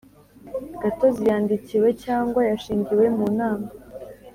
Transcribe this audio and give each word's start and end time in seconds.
gatozi 0.81 1.21
yandikiwe 1.29 1.89
cyangwa 2.03 2.41
yashingiwe 2.49 3.05
mu 3.17 3.25
nama 3.39 3.67